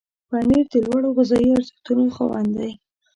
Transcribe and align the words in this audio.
پنېر 0.29 0.65
د 0.73 0.75
لوړو 0.85 1.09
غذایي 1.17 1.49
ارزښتونو 1.57 2.03
خاوند 2.15 2.51
دی. 2.59 2.71